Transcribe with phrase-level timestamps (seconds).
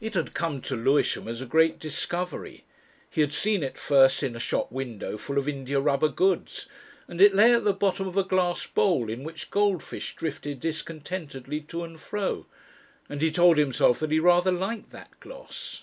[0.00, 2.64] It had come to Lewisham as a great discovery.
[3.10, 6.66] He had seen it first in a shop window full of indiarubber goods,
[7.06, 11.60] and it lay at the bottom of a glass bowl in which goldfish drifted discontentedly
[11.68, 12.46] to and fro.
[13.10, 15.82] And he told himself that he rather liked that gloss.)